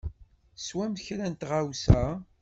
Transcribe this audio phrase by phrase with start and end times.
[0.65, 2.01] Swem kra n tɣawsa.